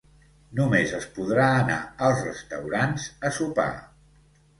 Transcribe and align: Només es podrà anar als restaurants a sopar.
Només 0.59 0.93
es 0.99 1.03
podrà 1.17 1.43
anar 1.57 1.77
als 2.07 2.23
restaurants 2.29 3.05
a 3.29 3.33
sopar. 3.37 3.67